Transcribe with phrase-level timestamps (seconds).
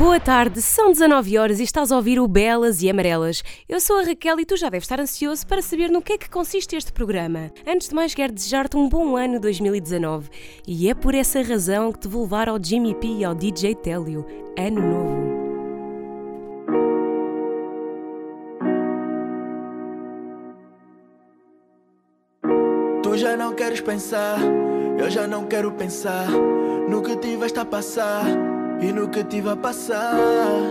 [0.00, 3.42] Boa tarde, são 19 horas e estás a ouvir o Belas e Amarelas.
[3.68, 6.16] Eu sou a Raquel e tu já deves estar ansioso para saber no que é
[6.16, 7.52] que consiste este programa.
[7.66, 10.30] Antes de mais, quero desejar-te um bom ano 2019
[10.66, 13.74] e é por essa razão que te vou levar ao Jimmy P e ao DJ
[13.74, 14.24] Télio.
[14.58, 15.40] Ano novo.
[23.02, 24.38] Tu já não queres pensar,
[24.98, 26.26] eu já não quero pensar
[26.88, 28.24] no que tiveste a passar
[28.80, 30.14] e no tive a passar.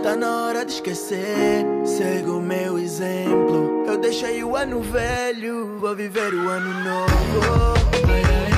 [0.02, 3.84] Tá na hora de esquecer, segue o meu exemplo.
[3.86, 7.74] Eu deixei o ano velho, vou viver o ano novo.
[8.08, 8.49] Ai, ai,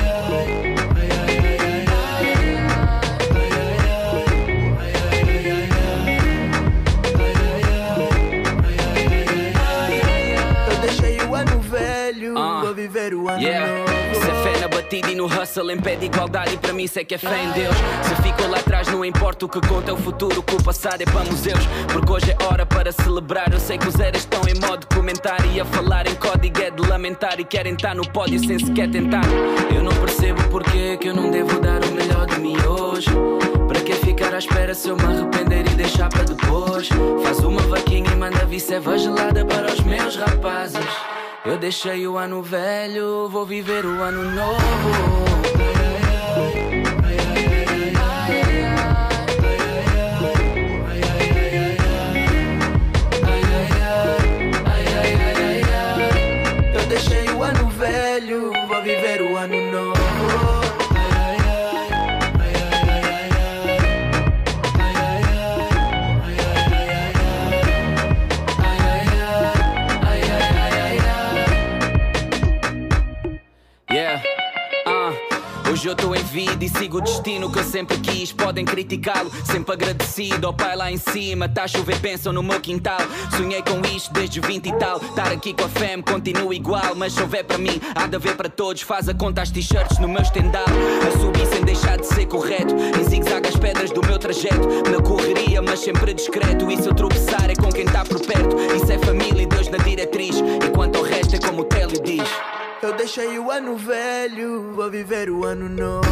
[15.01, 17.51] é e no hustle impede igualdade e para mim isso é que é fé em
[17.51, 17.75] Deus.
[18.03, 21.01] Se ficou lá atrás não importa o que conta é o futuro, que o passado
[21.01, 21.65] é para museus.
[21.91, 23.51] Porque hoje é hora para celebrar.
[23.51, 26.69] Eu sei que os eras estão em modo comentário e a falar em código é
[26.69, 29.25] de lamentar e querem estar no pódio sem sequer tentar.
[29.73, 33.09] Eu não percebo porque que eu não devo dar o melhor de mim hoje.
[33.67, 36.89] Para que ficar à espera se eu me arrepender e deixar para depois?
[37.23, 41.12] Faz uma vaquinha e manda viceva gelada para os meus rapazes.
[41.45, 45.32] Eu deixei o ano velho, vou viver o ano novo.
[75.93, 78.31] Eu estou em vida e sigo o destino que eu sempre quis.
[78.31, 80.47] Podem criticá-lo, sempre agradecido.
[80.47, 82.97] Ao pai lá em cima, tá a chover, pensam no meu quintal.
[83.37, 84.97] Sonhei com isto desde os 20 e tal.
[84.97, 86.95] Estar aqui com a fam continua igual.
[86.95, 88.81] Mas se houver para mim, há de haver para todos.
[88.81, 90.65] Faz a conta às t-shirts no meu estendal.
[90.65, 92.73] A subir sem deixar de ser correto.
[92.99, 94.67] Em zigue-zague as pedras do meu trajeto.
[94.89, 96.71] Na correria, mas sempre discreto.
[96.71, 98.55] E se eu tropeçar é com quem está por perto.
[98.75, 100.37] Isso é família e Deus na diretriz.
[100.37, 102.62] E quanto ao resto é como o Télio diz.
[102.83, 106.03] Eu deixei o ano velho, vou viver o ano novo.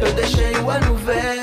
[0.00, 1.35] Eu deixei o ano velho,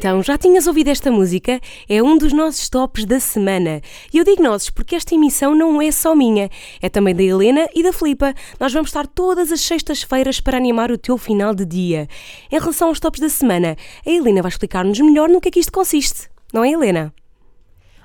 [0.00, 1.60] então, já tinhas ouvido esta música?
[1.86, 3.82] É um dos nossos tops da semana.
[4.10, 6.48] E eu digo nossos porque esta emissão não é só minha,
[6.80, 8.32] é também da Helena e da Filipa.
[8.58, 12.08] Nós vamos estar todas as sextas-feiras para animar o teu final de dia.
[12.50, 15.60] Em relação aos tops da semana, a Helena vai explicar-nos melhor no que é que
[15.60, 16.30] isto consiste.
[16.50, 17.12] Não é, Helena?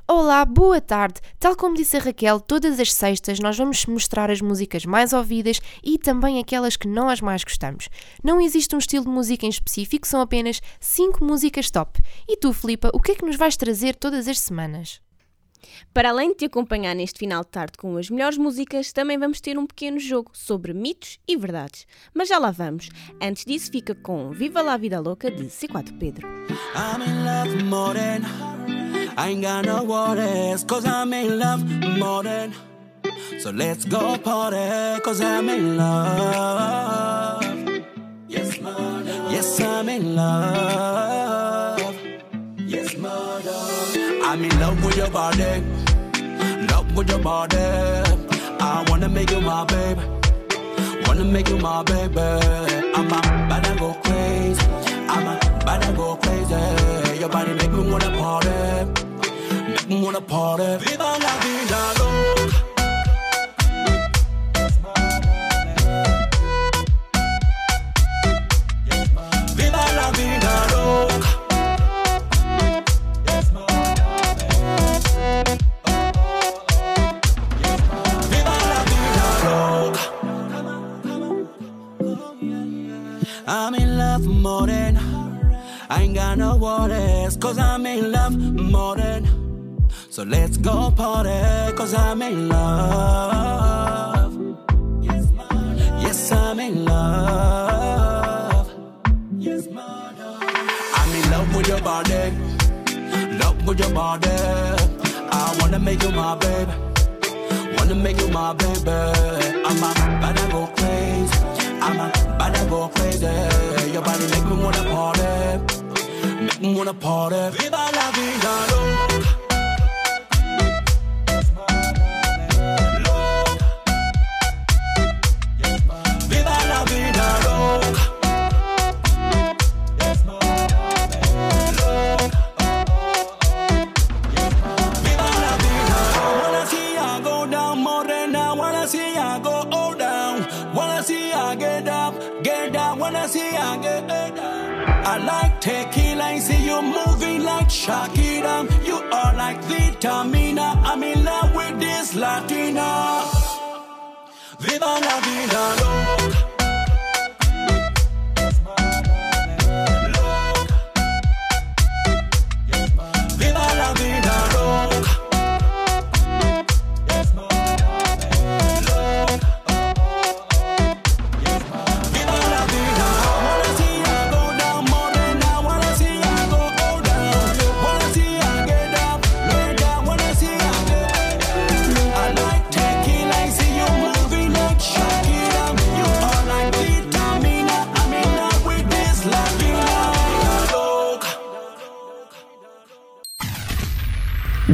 [0.07, 1.19] Olá, boa tarde.
[1.39, 5.59] Tal como disse a Raquel, todas as sextas nós vamos mostrar as músicas mais ouvidas
[5.83, 7.89] e também aquelas que nós mais gostamos.
[8.23, 11.99] Não existe um estilo de música em específico, são apenas 5 músicas top.
[12.29, 15.01] E tu, Filipa, o que é que nos vais trazer todas as semanas?
[15.91, 19.41] Para além de te acompanhar neste final de tarde com as melhores músicas, também vamos
[19.41, 21.87] ter um pequeno jogo sobre mitos e verdades.
[22.13, 22.89] Mas já lá vamos.
[23.19, 26.27] Antes disso, fica com Viva lá a Vida Louca de C4 Pedro.
[26.75, 28.21] I'm in love more than
[29.17, 31.63] I ain't got no worries, cause I'm in love
[31.97, 32.53] more than
[33.39, 37.43] So let's go party, cause I'm in love.
[38.27, 39.27] Yes, mother.
[39.29, 41.95] Yes, I'm in love.
[42.57, 43.51] Yes, mother.
[44.23, 45.63] I'm in love with your body.
[46.69, 47.57] Love with your body.
[48.59, 50.01] I wanna make you my baby.
[51.07, 52.19] Wanna make you my baby.
[52.19, 54.61] I'm a bad and go crazy.
[55.07, 57.19] I'm a bad and go crazy.
[57.21, 59.04] Your body make me wanna party.
[59.87, 60.77] Wanna party.
[60.79, 62.04] Viva la vida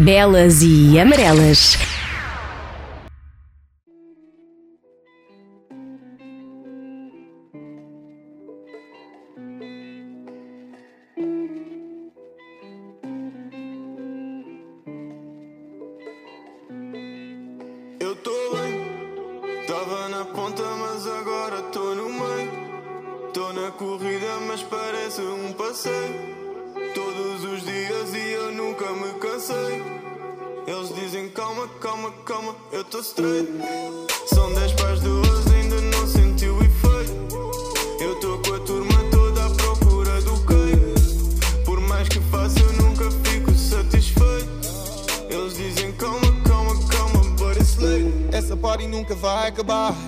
[0.02, 1.78] Belas e amarelas.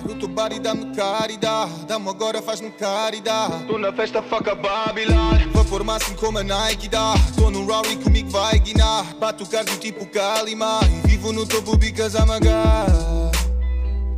[0.04, 0.10] Acabar.
[0.10, 1.86] O teu body dá-me caridade.
[1.86, 3.64] Dá-me agora, faz-me caridade.
[3.66, 5.50] Tô na festa, fuck a Babylon.
[5.52, 7.14] Vai pôr máximo como a Nike dá.
[7.36, 9.04] Tô no Rowley comigo vai guinar.
[9.16, 10.80] Bato cardio tipo Kalima.
[10.84, 12.86] E vivo no topo bicas a magar.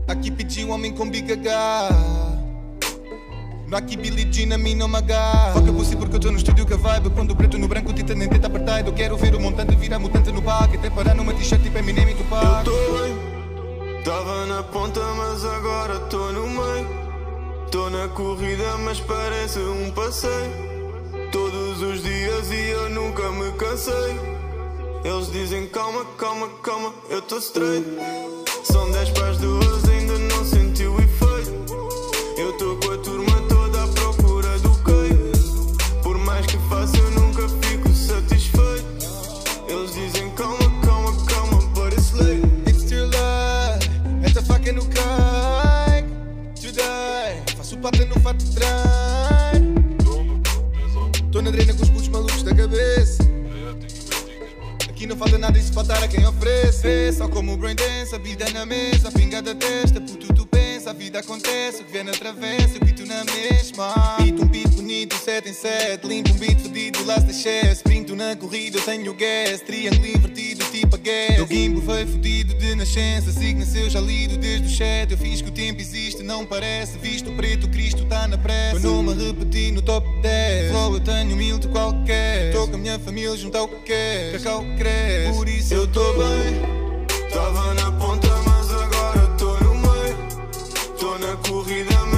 [0.09, 1.89] Aqui pedi um homem com big H.
[3.67, 6.39] No aqui Billie Jean a mim não me agarra Foca pussy porque eu tô no
[6.39, 9.17] estúdio que a vibe Quando o preto no branco tita nem tenta apartheid Eu quero
[9.17, 12.17] ver o montante virar mutante no baque Até parar numa t-shirt tipo Eminem e Eu
[12.17, 13.26] Tupac tô bem,
[14.07, 16.89] tava na ponta, mas agora tô no meio.
[17.73, 21.29] Tô na corrida, mas parece um passeio.
[21.33, 24.17] Todos os dias e eu nunca me cansei.
[25.05, 27.85] Eles dizem calma, calma, calma, eu tô straight.
[28.63, 29.86] São 10 para as duas,
[47.67, 50.41] Faço pata no fato de treino
[51.33, 53.25] Tô na drena com os putos malucos da cabeça.
[54.89, 58.15] Aqui não falta nada e se faltar a quem oferece Só como o brain dance,
[58.15, 61.91] a vida na mesa pinga da testa, puto tu pensa A vida acontece, o que
[61.91, 63.93] vê na travessa Eu pito na mesma.
[64.19, 67.83] Pito um beat bonito, 7 em 7 Limpo um beat fedido, last da chest.
[67.83, 70.46] Pinto na corrida, eu tenho gas Triângulo invertido,
[71.07, 75.11] a gas Teu gimbo foi fodido de nascença Signa seu já lido desde o chat
[75.11, 76.99] Eu fiz que o tempo existe, não parece.
[76.99, 81.01] Visto preto, Cristo tá na pressa Eu não me repeti no top 10 Flow eu
[81.01, 85.37] tenho mil de qualquer Tô com a minha família junto ao que quer Cacau cresce
[85.37, 90.17] Por isso Eu tô bem, tava na ponta, mas agora tô no meio.
[90.99, 92.16] Tô na corrida, mas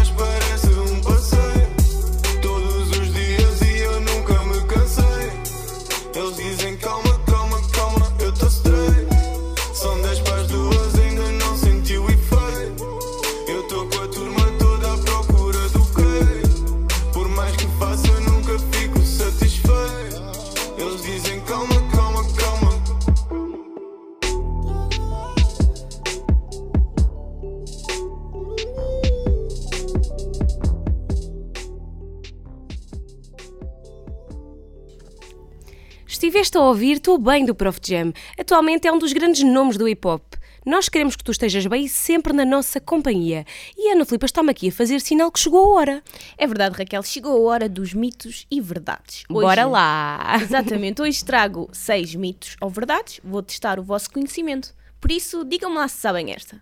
[36.58, 38.12] a ouvir Estou Bem do Prof Jam.
[38.38, 40.22] Atualmente é um dos grandes nomes do hip hop.
[40.66, 43.46] Nós queremos que tu estejas bem e sempre na nossa companhia.
[43.76, 46.02] E a Ana Filipa está-me aqui a fazer sinal que chegou a hora.
[46.36, 49.24] É verdade, Raquel, chegou a hora dos mitos e verdades.
[49.30, 50.36] Hoje- Bora lá!
[50.42, 54.74] Exatamente, hoje trago seis mitos ou verdades, vou testar o vosso conhecimento.
[55.00, 56.60] Por isso, digam-me lá se sabem esta.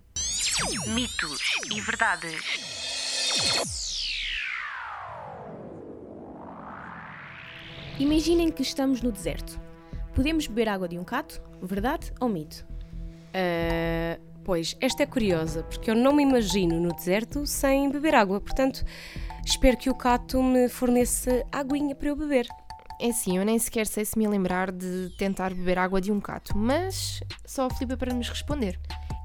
[0.88, 1.40] Mitos
[1.74, 2.36] e verdades.
[7.98, 9.58] Imaginem que estamos no deserto.
[10.16, 11.42] Podemos beber água de um cato?
[11.60, 12.66] Verdade ou mito?
[13.34, 18.40] Ah, pois, esta é curiosa, porque eu não me imagino no deserto sem beber água.
[18.40, 18.82] Portanto,
[19.44, 22.48] espero que o cato me forneça aguinha para eu beber.
[22.98, 26.18] É assim, eu nem sequer sei se me lembrar de tentar beber água de um
[26.18, 28.80] cato, mas só a Filipa para nos responder.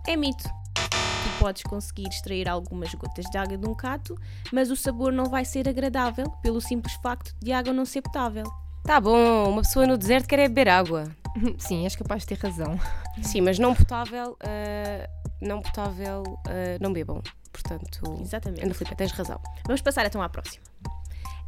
[0.06, 0.44] É mito.
[0.44, 4.18] Tu podes conseguir extrair algumas gotas de água de um cato,
[4.52, 8.02] mas o sabor não vai ser agradável pelo simples facto de a água não ser
[8.02, 8.44] potável.
[8.84, 11.06] Tá bom, uma pessoa no deserto quer é beber água.
[11.58, 12.80] Sim, és capaz de ter razão.
[13.22, 15.10] Sim, mas não potável, ah,
[15.42, 17.22] não potável, ah, não bebam.
[17.54, 18.64] Portanto, Exatamente.
[18.64, 19.40] Ana Filipa, tens razão.
[19.66, 20.64] Vamos passar então à próxima.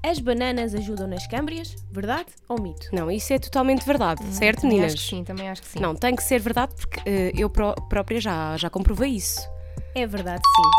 [0.06, 1.76] As bananas ajudam nas câmbrias?
[1.90, 2.90] Verdade ou mito?
[2.92, 4.94] Não, isso é totalmente verdade, certo, Também meninas?
[4.96, 5.80] acho que sim, também acho que sim.
[5.80, 9.40] Não, tem que ser verdade porque eh, eu pró- própria já, já comprovei isso.
[9.96, 10.70] É verdade, sim.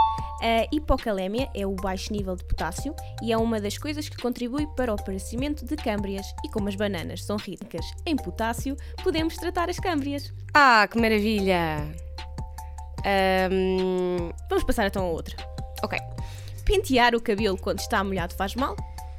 [0.46, 4.66] A hipocalémia é o baixo nível de potássio e é uma das coisas que contribui
[4.76, 6.26] para o aparecimento de câmbrias.
[6.44, 10.30] E como as bananas são ricas em potássio, podemos tratar as câmbrias.
[10.52, 11.90] Ah, que maravilha!
[13.06, 15.34] Ahm, Vamos passar então a outra.
[15.82, 15.98] ok.
[16.66, 18.76] Pentear o cabelo quando está molhado faz mal?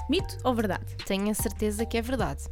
[0.07, 0.85] Mito ou verdade?
[1.07, 2.43] Tenho a certeza que é verdade.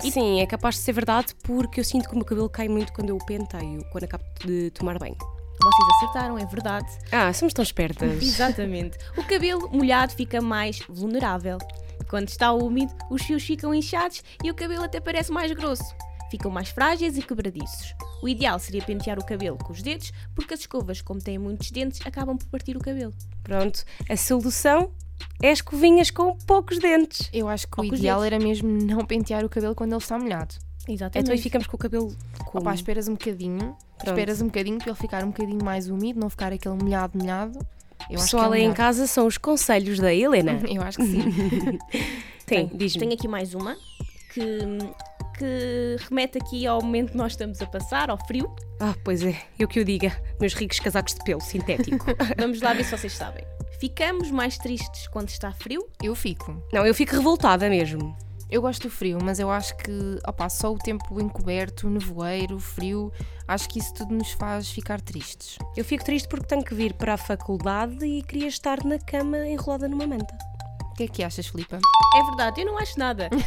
[0.00, 2.92] Sim, é capaz de ser verdade porque eu sinto que o meu cabelo cai muito
[2.92, 5.16] quando eu o penteio, quando acabo de tomar banho.
[5.62, 6.86] Vocês acertaram, é verdade.
[7.10, 8.10] Ah, somos tão espertas.
[8.22, 8.96] Exatamente.
[9.16, 11.58] O cabelo molhado fica mais vulnerável.
[12.08, 15.84] Quando está úmido, os fios ficam inchados e o cabelo até parece mais grosso.
[16.30, 17.94] Ficam mais frágeis e quebradiços.
[18.22, 21.70] O ideal seria pentear o cabelo com os dedos, porque as escovas, como têm muitos
[21.70, 23.12] dentes, acabam por partir o cabelo.
[23.42, 24.90] Pronto, a solução
[25.42, 27.28] é escovinhas com poucos dentes.
[27.32, 28.32] Eu acho que o Poucos ideal dedos.
[28.34, 30.54] era mesmo não pentear o cabelo quando ele está molhado.
[30.88, 31.24] Exatamente.
[31.24, 32.14] Então aí ficamos com o cabelo
[32.44, 32.58] com...
[32.58, 34.08] Opa, esperas um bocadinho, Pronto.
[34.08, 37.58] esperas um bocadinho para ele ficar um bocadinho mais úmido, não ficar aquele molhado, molhado.
[37.58, 40.60] Eu acho que é Pessoal aí em casa são os conselhos da Helena.
[40.68, 41.22] Eu acho que sim.
[42.46, 43.00] Tenho, diz-me.
[43.00, 43.76] tenho aqui mais uma
[44.32, 44.58] que,
[45.36, 48.54] que remete aqui ao momento que nós estamos a passar, ao frio.
[48.78, 50.16] Ah, pois é, eu que o diga.
[50.40, 52.06] Meus ricos casacos de pelo sintético.
[52.38, 53.44] Vamos lá ver se vocês sabem.
[53.80, 55.88] Ficamos mais tristes quando está frio?
[56.00, 56.62] Eu fico.
[56.72, 58.16] Não, eu fico revoltada mesmo.
[58.48, 59.90] Eu gosto do frio, mas eu acho que
[60.26, 63.12] opa, só o tempo encoberto, nevoeiro, frio,
[63.46, 65.58] acho que isso tudo nos faz ficar tristes.
[65.76, 69.38] Eu fico triste porque tenho que vir para a faculdade e queria estar na cama
[69.48, 70.32] enrolada numa manta.
[70.92, 71.78] O que é que achas, Filipa?
[72.14, 73.28] É verdade, eu não acho nada.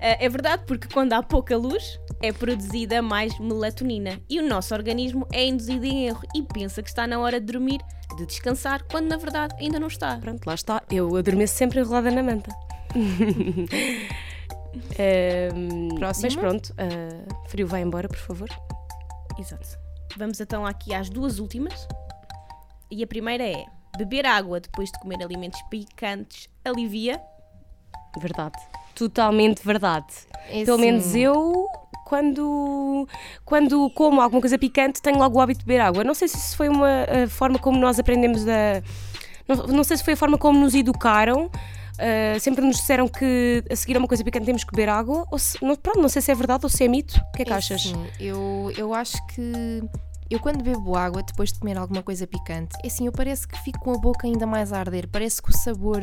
[0.00, 4.74] Eh, é verdade porque quando há pouca luz é produzida mais melatonina e o nosso
[4.74, 7.80] organismo é induzido em erro e pensa que está na hora de dormir,
[8.16, 10.16] de descansar, quando na verdade ainda não está.
[10.16, 10.82] Pronto, lá está.
[10.90, 12.50] Eu adormeço sempre enrolada na manta.
[15.96, 16.26] Próximo.
[16.26, 18.48] mas pronto, ah, frio vai embora, por favor.
[19.38, 19.78] Exato.
[20.16, 21.86] Vamos então aqui às duas últimas.
[22.90, 23.66] E a primeira é:
[23.96, 27.20] beber água depois de comer alimentos picantes alivia?
[28.18, 28.56] Verdade.
[28.94, 30.06] Totalmente verdade.
[30.48, 31.66] É Pelo menos eu,
[32.06, 33.06] quando,
[33.44, 36.02] quando como alguma coisa picante, tenho logo o hábito de beber água.
[36.02, 38.82] Não sei se isso foi uma a forma como nós aprendemos a.
[39.46, 41.50] Não, não sei se foi a forma como nos educaram.
[41.98, 45.26] Ah, sempre nos disseram que a seguir a uma coisa picante temos que beber água.
[45.30, 47.18] Ou se, não, pronto, não sei se é verdade ou se é mito.
[47.18, 47.80] O que é que é achas?
[47.80, 49.82] assim, eu, eu acho que
[50.28, 53.56] eu quando bebo água depois de comer alguma coisa picante, é assim, eu parece que
[53.60, 55.08] fico com a boca ainda mais a arder.
[55.08, 56.02] Parece que o sabor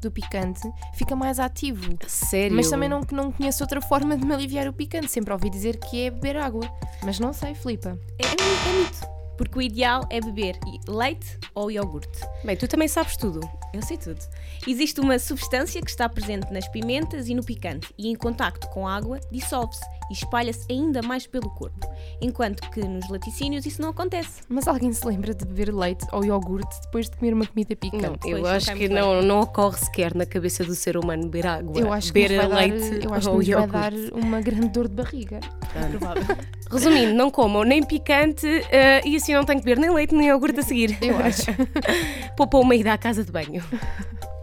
[0.00, 0.60] do picante
[0.94, 1.96] fica mais ativo.
[2.06, 2.54] Sério?
[2.54, 5.10] Mas também não, não conheço outra forma de me aliviar o picante.
[5.10, 6.70] Sempre ouvi dizer que é beber água.
[7.02, 7.98] Mas não sei, Filipa.
[8.20, 9.14] É, é mito.
[9.36, 12.20] Porque o ideal é beber leite ou iogurte.
[12.44, 13.40] Bem, tu também sabes tudo.
[13.72, 14.20] Eu sei tudo.
[14.66, 18.86] Existe uma substância que está presente nas pimentas e no picante e em contacto com
[18.86, 21.86] a água dissolve-se e espalha-se ainda mais pelo corpo,
[22.20, 24.42] enquanto que nos laticínios isso não acontece.
[24.48, 28.02] Mas alguém se lembra de beber leite ou iogurte depois de comer uma comida picante?
[28.02, 31.46] Não, eu Pois, acho que não, não ocorre sequer na cabeça do ser humano beber
[31.46, 31.80] água.
[31.80, 34.10] Eu acho que beber vai leite dar, eu acho que ou vai iogurte.
[34.10, 35.40] dar uma grande dor de barriga.
[35.74, 36.36] É provável.
[36.70, 40.28] Resumindo, não comam nem picante eh, e assim não tenho que beber nem leite nem
[40.28, 40.96] iogurte a seguir.
[41.00, 41.44] Eu acho.
[42.36, 43.62] Poupa uma ida à casa de banho.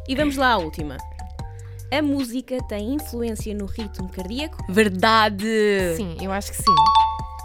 [0.07, 0.97] e vamos lá à última
[1.91, 4.57] a música tem influência no ritmo cardíaco?
[4.69, 5.45] Verdade!
[5.97, 6.75] Sim, eu acho que sim.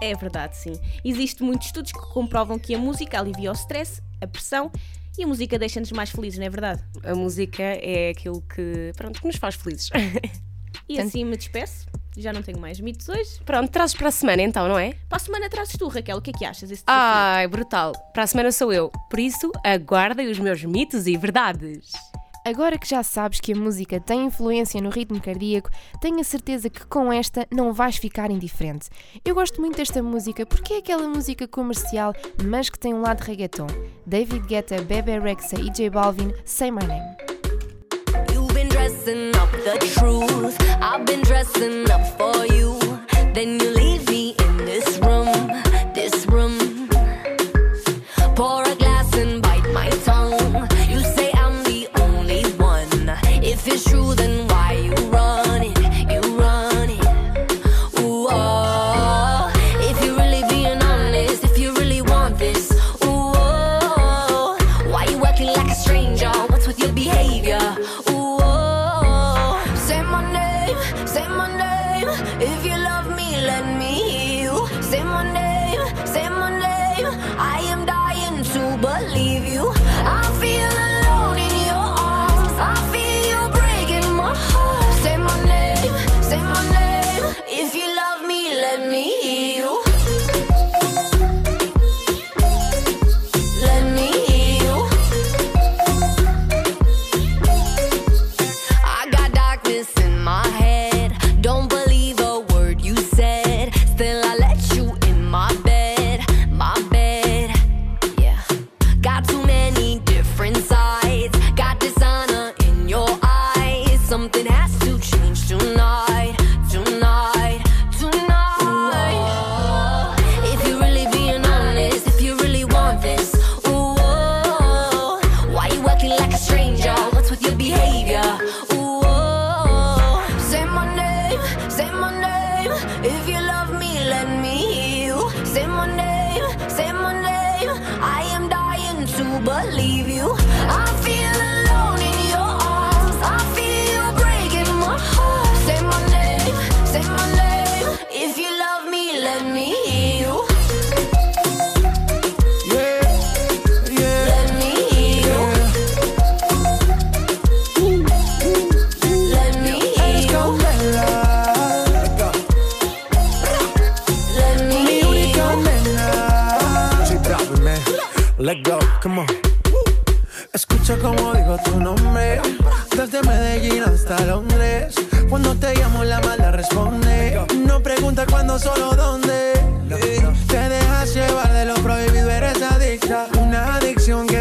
[0.01, 0.79] É verdade, sim.
[1.05, 4.71] Existem muitos estudos que comprovam que a música alivia o stress, a pressão
[5.19, 6.85] e a música deixa-nos mais felizes, não é verdade?
[7.03, 9.91] A música é aquilo que, pronto, que nos faz felizes.
[10.89, 11.87] e assim me despeço.
[12.17, 13.41] Já não tenho mais mitos hoje.
[13.45, 14.95] Pronto, trazes para a semana então, não é?
[15.09, 16.19] Para a semana trazes tu, Raquel.
[16.19, 16.71] O que é que achas?
[16.71, 17.93] Esse Ai, brutal.
[18.15, 18.91] Para a semana sou eu.
[19.11, 21.91] Por isso, aguardem os meus mitos e verdades.
[22.47, 25.69] Agora que já sabes que a música tem influência no ritmo cardíaco,
[26.01, 28.89] tenho a certeza que com esta não vais ficar indiferente.
[29.25, 33.23] Eu gosto muito desta música porque é aquela música comercial, mas que tem um lado
[33.23, 33.67] reggaeton.
[34.07, 37.17] David Guetta, Bebe Rexha e J Balvin, Say My Name.
[38.33, 40.57] You've been dressing up the truth.
[40.81, 42.79] I've been dressing up for you.
[43.35, 43.76] Then you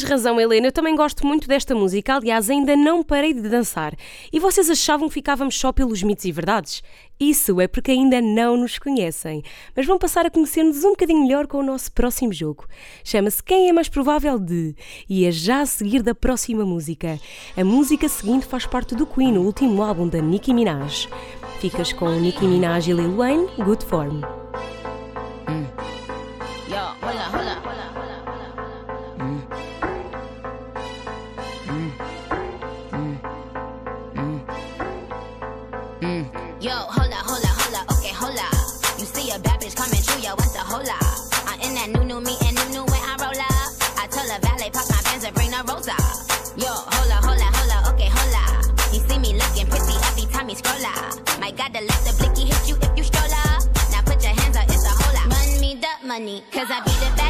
[0.00, 0.68] tens razão, Helena.
[0.68, 2.14] Eu também gosto muito desta música.
[2.14, 3.94] Aliás, ainda não parei de dançar.
[4.32, 6.82] E vocês achavam que ficávamos só pelos mitos e verdades?
[7.18, 9.42] Isso é porque ainda não nos conhecem.
[9.76, 12.66] Mas vão passar a conhecer-nos um bocadinho melhor com o nosso próximo jogo.
[13.04, 14.74] Chama-se Quem é Mais Provável de?
[15.08, 17.18] E é já a seguir da próxima música.
[17.56, 21.08] A música seguinte faz parte do Queen, o último álbum da Nicki Minaj.
[21.60, 24.20] Ficas com Nicki Minaj e Lil Wayne, Good Form.
[56.10, 56.42] money.
[56.50, 57.29] Cause I be the best.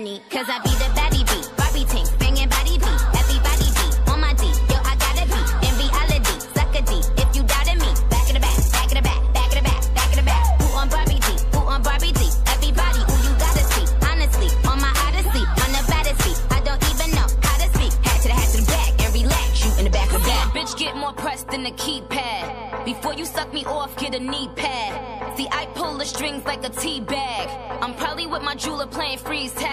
[0.00, 0.20] money.
[0.30, 1.46] Cause I be the baddie beat.
[1.56, 3.00] Barbie tank, banging body beat.
[3.20, 3.94] Everybody beat.
[4.08, 4.46] On my D.
[4.70, 5.40] Yo, I gotta be.
[5.66, 6.36] In reality.
[6.54, 6.92] Suck a D.
[7.20, 7.90] If you doubted me.
[8.08, 8.56] Back in the back.
[8.72, 9.20] Back in the back.
[9.34, 9.82] Back in the back.
[9.94, 10.44] Back in the back.
[10.60, 11.28] Who on Barbie D?
[11.52, 12.22] Who on Barbie D?
[12.48, 13.00] Everybody.
[13.08, 13.86] Who you gotta see.
[14.08, 14.48] Honestly.
[14.68, 15.44] On my odyssey.
[15.62, 15.82] On the
[16.24, 16.38] beat.
[16.50, 17.92] I don't even know how to speak.
[18.06, 18.90] Hat to the hat to the back.
[19.04, 19.52] And relax.
[19.64, 20.46] You in the back of the back.
[20.56, 22.84] Bitch, get more pressed than the keypad.
[22.84, 25.36] Before you suck me off, get a knee pad.
[25.36, 27.48] See, I pull the strings like a tea bag.
[27.82, 29.69] I'm probably with my jeweler playing freeze tag.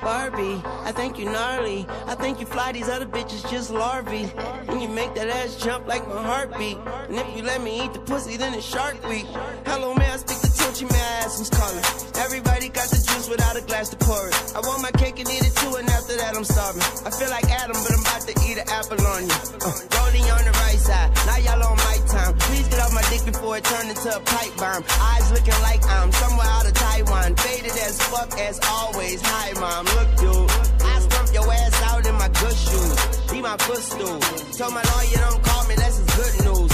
[0.00, 1.86] Barbie, I think you gnarly.
[2.06, 4.24] I think you fly these other bitches just larvae.
[4.66, 6.78] When you make that ass jump like my heartbeat.
[7.08, 9.26] And if you let me eat the pussy, then it's shark week.
[9.66, 10.90] Hello, may I speak to Tunchi?
[10.90, 11.84] May I ask who's calling?
[12.24, 14.34] Everybody got the juice without a glass to pour it.
[14.56, 16.82] I want my cake and eat it too, and after that I'm starving.
[17.04, 19.38] I feel like Adam, but I'm about to eat an apple on you.
[19.60, 22.32] Uh, rolling on the right side, now y'all on my time.
[22.48, 24.82] Please get off my dick before it turn into a pipe bomb.
[25.12, 27.36] Eyes looking like I'm somewhere out of Taiwan.
[27.36, 29.20] Faded as fuck as always.
[29.22, 30.50] Hi, mom, look, dude.
[30.82, 32.96] I stump your ass out in my good shoes.
[33.30, 34.18] Be my footstool.
[34.56, 36.67] Told my lawyer don't call me, that's his good news.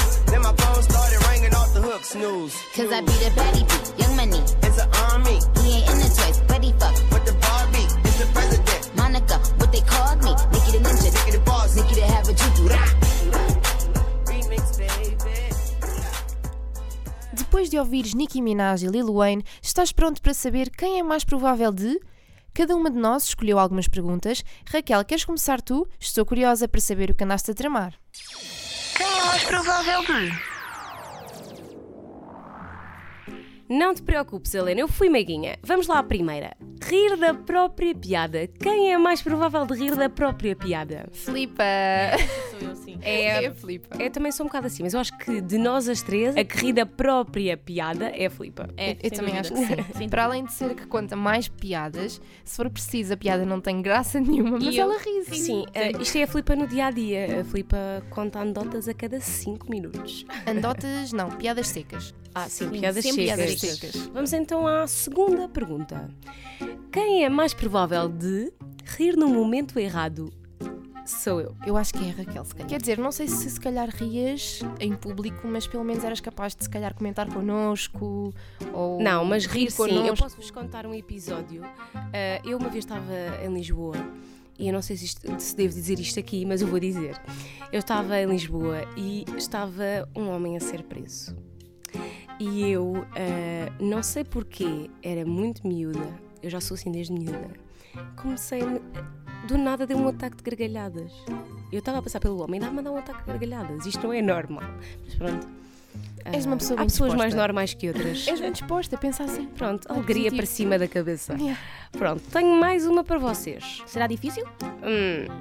[0.44, 2.52] My phone started ringing off the hook, snooze.
[2.76, 4.44] Cause I be the baddie beat, young money.
[4.60, 5.40] It's an army.
[5.64, 6.92] He ain't in the toys, but he fuck.
[7.10, 8.92] With the Barbie, it's the president.
[8.94, 10.36] Monica, what they called me.
[10.52, 11.08] Nikki the ninja.
[11.16, 11.74] Nikki the boss.
[11.74, 12.68] Nikki the have a juju.
[14.28, 15.24] Remix, baby.
[17.32, 21.24] Depois de ouvires Nicki Minaj e Lil Wayne, estás pronto para saber quem é mais
[21.24, 21.98] provável de?
[22.52, 24.44] Cada uma de nós escolheu algumas perguntas.
[24.66, 25.88] Raquel, queres começar tu?
[25.98, 27.94] Estou curiosa para saber o que andaste a tramar.
[28.96, 30.53] Quem é mais provável de?
[33.76, 35.56] Não te preocupes, Helena, eu fui meiguinha.
[35.62, 36.56] Vamos lá à primeira.
[36.80, 38.46] Rir da própria piada.
[38.46, 41.08] Quem é mais provável de rir da própria piada?
[41.12, 41.64] Filipa!
[42.50, 42.98] Sou eu sim.
[43.02, 43.96] É, É a Filipa.
[44.00, 46.44] eu também sou um bocado assim, mas eu acho que de nós as três, a
[46.44, 48.68] que ri da própria piada é a Filipa.
[48.76, 50.08] É, Eu sem também acho que sim.
[50.08, 53.60] Para além de ser a que conta mais piadas, se for preciso, a piada não
[53.60, 54.84] tem graça nenhuma, mas E eu?
[54.84, 55.24] ela ri.
[55.36, 57.40] Sim, eh, isto é a Filipa no dia a dia.
[57.40, 57.76] A Filipa
[58.10, 60.24] conta anedotas a cada 5 minutos.
[60.46, 62.14] Andotas, não, piadas secas.
[62.34, 63.36] Ah, sim, Sim, piadas sempre secas.
[63.46, 64.06] piadas secas.
[64.12, 66.08] Vamos então à segunda pergunta.
[66.90, 68.52] Quem é mais provável de
[68.96, 70.32] rir no momento errado?
[71.06, 71.54] Sou eu.
[71.66, 72.68] Eu acho que é a Raquel, se calhar.
[72.68, 76.54] Quer dizer, não sei se se calhar rias em público, mas pelo menos eras capaz
[76.56, 78.32] de se calhar comentar connosco
[78.72, 79.00] ou.
[79.02, 80.06] Não, mas rir sim.
[80.06, 81.62] Eu posso-vos contar um episódio.
[81.94, 83.12] Ah, eu uma vez estava
[83.44, 83.96] em Lisboa
[84.58, 87.20] e eu não sei se, isto- se devo dizer isto aqui, mas eu vou dizer.
[87.70, 91.36] Eu estava em Lisboa e estava um homem a ser preso.
[92.40, 96.00] E eu ah, não sei porquê, era muito miúda.
[96.42, 97.50] Eu já sou assim desde miúda.
[98.16, 98.80] Comecei a me-
[99.46, 101.12] do nada deu um ataque de gargalhadas.
[101.72, 103.86] Eu estava a passar pelo homem e dava-me a dar um ataque de gargalhadas.
[103.86, 104.62] Isto não é normal.
[105.04, 105.46] Mas pronto.
[106.24, 107.36] És uma Ah, pessoa Há bem pessoas mais disposta.
[107.36, 108.26] normais que outras.
[108.26, 109.46] És bem disposta, pensa assim.
[109.46, 110.36] Pronto, Algo alegria positivo.
[110.36, 111.34] para cima da cabeça.
[111.34, 111.60] Yeah.
[111.92, 113.82] Pronto, tenho mais uma para vocês.
[113.86, 114.44] Será difícil?
[114.82, 115.32] Hum,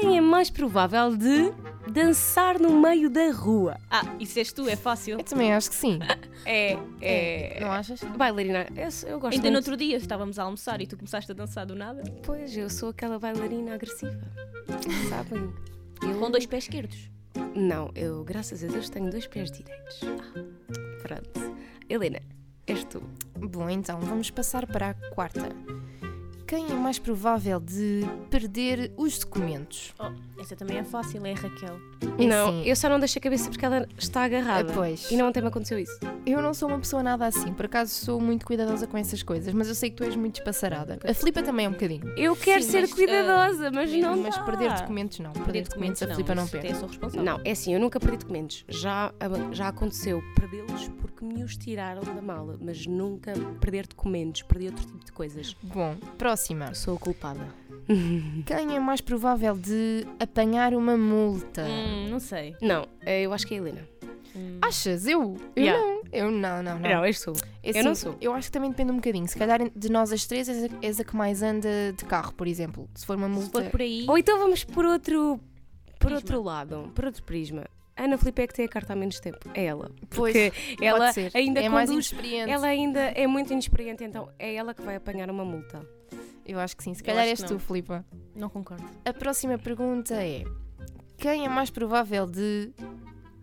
[0.00, 1.52] quem é mais provável de
[1.92, 3.76] dançar no meio da rua?
[3.90, 5.18] Ah, e se és tu, é fácil.
[5.18, 5.98] Eu também acho que sim.
[6.44, 7.60] É, é.
[7.60, 8.02] Não achas?
[8.02, 9.56] Bailarina, eu, eu gosto Ainda no muito.
[9.70, 12.02] outro dia estávamos a almoçar e tu começaste a dançar do nada.
[12.24, 14.18] Pois, eu sou aquela bailarina agressiva.
[15.08, 15.52] Sabem?
[16.02, 16.18] Eu...
[16.18, 17.08] Com dois pés esquerdos.
[17.54, 20.00] Não, eu, graças a Deus, tenho dois pés direitos.
[20.02, 21.56] Ah, pronto.
[21.88, 22.18] Helena,
[22.66, 23.00] és tu.
[23.38, 25.48] Bom, então vamos passar para a quarta.
[26.52, 29.94] Quem é mais provável de perder os documentos?
[29.98, 31.80] Oh, Essa também é fácil, é a Raquel.
[32.18, 34.72] Não, Assim, eu só não deixo a cabeça porque ela está agarrada.
[34.72, 35.08] Ah, pois.
[35.08, 35.96] E não ontem me aconteceu isso.
[36.26, 39.54] Eu não sou uma pessoa nada assim, por acaso sou muito cuidadosa com essas coisas,
[39.54, 40.98] mas eu sei que tu és muito despassarada.
[41.08, 42.12] A Filipa também é um bocadinho.
[42.16, 44.42] Eu quero Sim, ser mas, cuidadosa, mas não mas dá.
[44.42, 45.32] perder documentos não.
[45.32, 46.66] Perder, documentos, a Filipa não isso perde.
[46.66, 47.24] É sua responsável.
[47.24, 48.64] Não, é assim, eu nunca perdi documentos.
[48.68, 49.12] Já,
[49.52, 54.86] já aconteceu perdê-los porque me os tiraram da mala, mas nunca perder documentos, perder outro
[54.86, 55.56] tipo de coisas.
[55.62, 56.74] Bom, próxima.
[56.74, 57.61] Sou a culpada.
[58.46, 61.62] Quem é mais provável de apanhar uma multa?
[61.64, 62.56] Hum, não sei.
[62.60, 63.88] Não, eh, eu acho que é a Helena.
[64.62, 65.06] Achas?
[65.06, 65.36] Eu?
[65.54, 65.78] Eu Yeah.
[65.86, 66.02] não.
[66.12, 66.80] Eu não, não, não.
[66.80, 67.32] Não, és tu.
[67.62, 68.16] Eu não assim, sou.
[68.20, 69.26] Eu acho que também depende um bocadinho.
[69.28, 72.32] Se calhar de nós as três és a, és a que mais anda de carro,
[72.34, 72.88] por exemplo.
[72.94, 73.46] Se for uma multa.
[73.58, 75.38] Se for por aí, Ou então vamos por outro,
[75.98, 76.16] por Prisma.
[76.16, 77.64] outro lado, por outro prisma.
[77.96, 79.38] Ana Filipe é que tem a carta há menos tempo.
[79.54, 79.90] É ela.
[80.10, 81.30] Pois, Porque pode ela ser.
[81.34, 82.10] ainda é mais conduz.
[82.10, 82.50] inexperiente.
[82.50, 85.86] Ela ainda é muito inexperiente, então é ela que vai apanhar uma multa.
[86.46, 86.94] Eu acho que sim.
[86.94, 87.58] Se Eu calhar acho és tu.
[87.58, 88.04] Filipa.
[88.34, 88.84] não concordo.
[89.04, 90.44] A próxima pergunta é:
[91.18, 92.72] Quem é mais provável de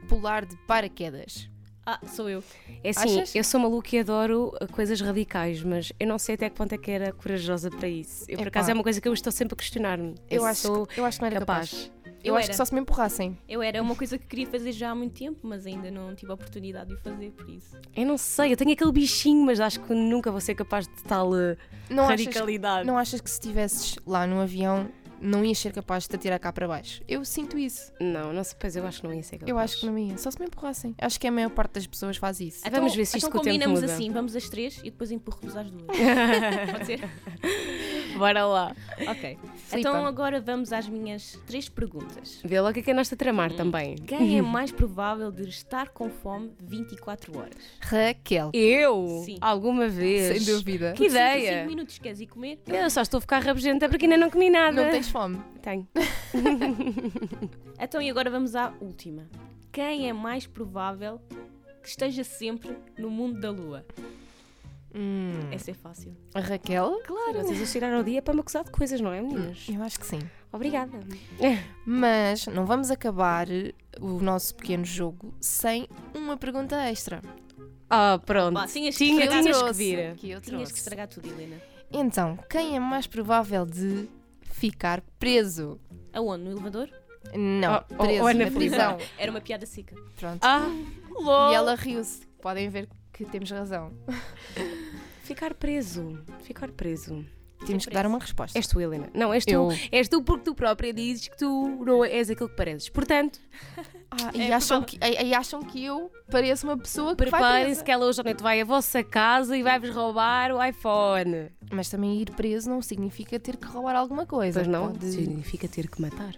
[0.07, 1.49] pular de paraquedas?
[1.85, 2.43] Ah, sou eu.
[2.83, 3.33] É assim, Achas?
[3.33, 6.71] eu sou maluca e adoro uh, coisas radicais, mas eu não sei até que ponto
[6.73, 8.25] é que era corajosa para isso.
[8.27, 8.59] Eu, por Epá.
[8.59, 10.13] acaso, é uma coisa que eu estou sempre a questionar-me.
[10.29, 11.71] Eu, acho, sou que, eu acho que não era capaz.
[11.71, 11.91] capaz.
[12.23, 12.51] Eu, Eu acho era.
[12.51, 13.37] que só se me empurrassem.
[13.47, 16.31] Eu era uma coisa que queria fazer já há muito tempo, mas ainda não tive
[16.31, 17.77] a oportunidade de o fazer, por isso.
[17.95, 21.03] Eu não sei, eu tenho aquele bichinho, mas acho que nunca vou ser capaz de
[21.03, 21.55] tal uh,
[21.89, 22.85] Não achas, radicalidade.
[22.87, 24.89] não achas que se estivesses lá no avião
[25.21, 27.01] não ias ser capaz de te atirar cá para baixo?
[27.07, 27.91] Eu sinto isso.
[27.99, 29.49] Não, não sei, pois eu acho que não ia ser capaz.
[29.49, 30.17] Eu acho que não ia.
[30.17, 30.95] Só se me empurrassem.
[30.99, 32.61] Acho que a maior parte das pessoas faz isso.
[32.65, 33.93] Ah, Vamos ver se isto então com o tempo combinamos muda.
[33.93, 35.85] assim, vamos as três e depois empurro-nos às duas.
[36.71, 36.99] Pode ser?
[38.17, 38.75] Bora lá.
[39.07, 39.37] Ok.
[39.55, 39.77] Filipa.
[39.79, 42.39] Então agora vamos às minhas três perguntas.
[42.43, 43.95] Vê lá o que é que é nós a tramar também.
[43.95, 47.53] Quem é mais provável de estar com fome 24 horas?
[47.79, 48.51] Raquel.
[48.53, 49.23] Eu?
[49.25, 49.37] Sim.
[49.41, 50.43] Alguma vez?
[50.43, 50.93] Sem dúvida.
[50.93, 51.65] Que cinco ideia!
[51.65, 52.59] minutos queres ir comer?
[52.67, 54.83] Eu só estou a ficar rabugenta porque ainda não comi nada.
[54.83, 55.41] Não tens fome.
[55.61, 55.87] Tenho.
[57.81, 59.27] Então e agora vamos à última.
[59.71, 61.21] Quem é mais provável
[61.81, 63.85] que esteja sempre no mundo da lua?
[64.93, 66.15] Hum, Essa é fácil.
[66.33, 66.99] a Raquel?
[67.05, 67.33] Claro.
[67.43, 69.65] Vocês vão tirar o dia para me acusar de coisas, não é, meninas?
[69.71, 70.19] Eu acho que sim.
[70.51, 70.99] Obrigada.
[71.85, 73.47] Mas não vamos acabar
[74.01, 77.21] o nosso pequeno jogo sem uma pergunta extra.
[77.89, 78.55] Ah, pronto.
[78.55, 80.15] Pá, tinhas que Tinha, estragar- tinhas que vir.
[80.15, 80.73] que eu Tinhas trouxe.
[80.73, 81.61] que estragar tudo, Helena.
[81.91, 84.07] Então, quem é mais provável de
[84.59, 85.79] ficar preso?
[86.13, 86.43] Aonde?
[86.43, 86.89] No elevador?
[87.35, 88.55] Não, Oh, preso oh, Ana na Filipe.
[88.69, 88.97] prisão.
[89.17, 89.95] Era uma piada seca.
[90.17, 90.39] Pronto.
[90.43, 90.67] Ah,
[91.51, 92.25] E ela riu-se.
[92.41, 93.91] Podem ver que temos razão.
[95.23, 96.17] Ficar preso.
[96.43, 97.25] Ficar preso.
[97.65, 98.57] Temos que dar uma resposta.
[98.57, 99.09] És tu, Helena.
[99.13, 99.51] Não, és tu.
[99.51, 99.69] Eu.
[99.91, 102.89] És tu porque tu própria dizes que tu não és aquilo que pareces.
[102.89, 103.39] Portanto,
[104.11, 107.83] Ah, e, acham que, e, e acham que eu pareço uma pessoa que vai preparem-se
[107.83, 111.51] que ela hoje à noite vai à vossa casa e vai-vos roubar o iPhone.
[111.71, 114.61] Mas também ir preso não significa ter que roubar alguma coisa.
[114.61, 114.91] Pois não?
[114.93, 116.33] Pode, Significa ter que matar.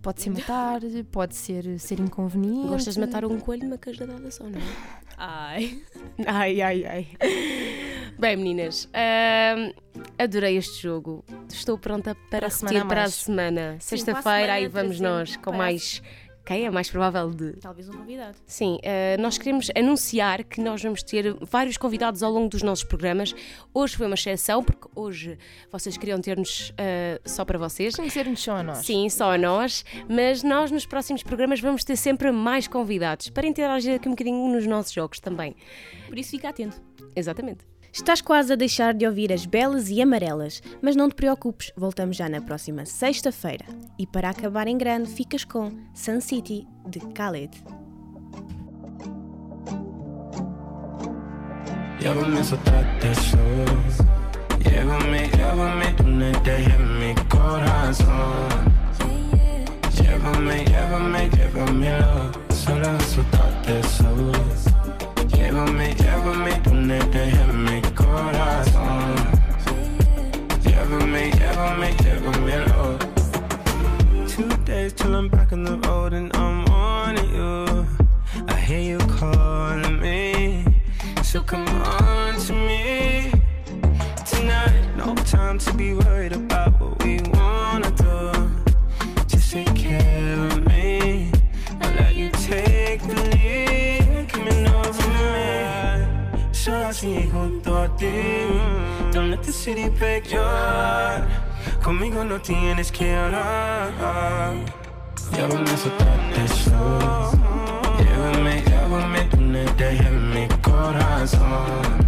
[0.00, 2.68] pode ser matar, pode ser ser inconveniente.
[2.68, 4.62] Gostas de matar um coelho numa cajadada só, não é?
[5.18, 5.82] Ai.
[6.26, 7.08] Ai, ai, ai.
[8.18, 9.72] Bem, meninas, ahm,
[10.18, 11.22] adorei este jogo.
[11.52, 13.76] Estou pronta para a repetir para a semana.
[13.78, 16.02] Sexta-feira, aí vamos trazemos nós com para mais.
[16.42, 17.54] Quem é mais provável de.
[17.54, 18.38] Talvez um convidado.
[18.46, 22.84] Sim, eh, nós queremos anunciar que nós vamos ter vários convidados ao longo dos nossos
[22.84, 23.34] programas.
[23.74, 25.36] Hoje foi uma exceção, porque hoje
[25.70, 27.96] vocês queriam ter-nos eh, só para vocês.
[27.96, 28.78] Conhecer-nos só a nós.
[28.78, 33.46] Sim, só a nós, mas nós nos próximos programas vamos ter sempre mais convidados para
[33.46, 35.54] interagir aqui um bocadinho nos nossos jogos também.
[36.06, 36.80] Por isso fica atento.
[37.14, 37.75] Exatamente.
[37.92, 42.16] Estás quase a deixar de ouvir as belas e amarelas, mas não te preocupes, voltamos
[42.16, 43.64] já na próxima sexta-feira.
[43.98, 47.50] E para acabar em grande, ficas com Sun City de Khaled.
[52.00, 52.36] Llévame.
[60.64, 62.36] Llévame, llévame.
[63.82, 64.45] Solo
[99.66, 101.28] city break your heart.
[101.82, 104.54] Conmigo no tienes que hablar.
[105.32, 107.32] Llévame, soltate eso.
[107.98, 111.98] Llévame, llévame, tú no dejes mi corazón.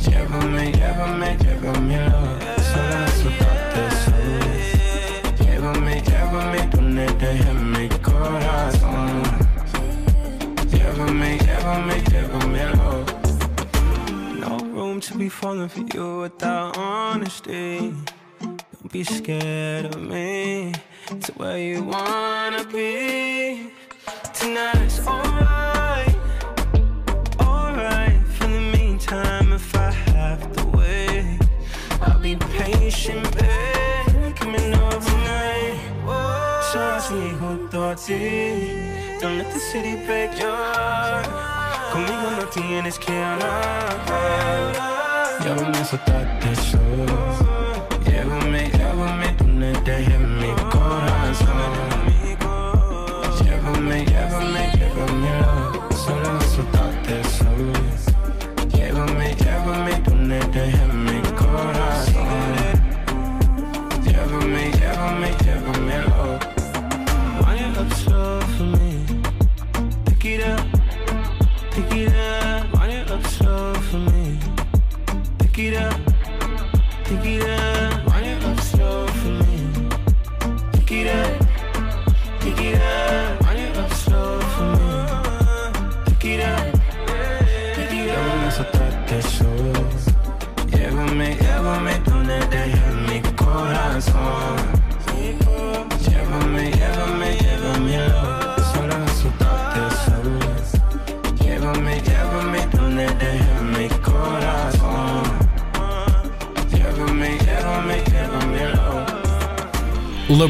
[0.00, 2.08] Llévame, llévame, llévamelo.
[2.08, 2.08] Solo soltate eso.
[2.08, 2.39] Llévame, llévame,
[15.20, 17.92] be falling for you without honesty.
[18.40, 20.72] Don't be scared of me.
[21.08, 23.70] To where you wanna be.
[24.32, 26.16] Tonight's alright.
[27.38, 28.18] Alright.
[28.36, 31.38] For the meantime, if I have to wait,
[32.00, 34.36] I'll be patient, babe.
[34.36, 35.80] Coming overnight.
[36.70, 39.18] Soñas junto a ti.
[39.20, 41.28] Don't let the city break your heart.
[41.92, 44.99] Conmigo no tienes que hablar.
[45.42, 47.16] Llévame a soltarte solo.
[48.04, 50.19] Llévame, llévame donde deje mi corazón.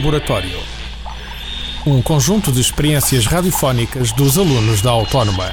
[0.00, 0.58] Laboratório.
[1.86, 5.50] Um conjunto de experiências radiofónicas dos alunos da Autónoma.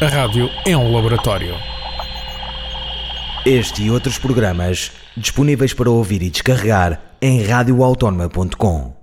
[0.00, 1.54] A rádio é um laboratório.
[3.44, 8.95] Este e outros programas disponíveis para ouvir e descarregar em radioautónoma.com.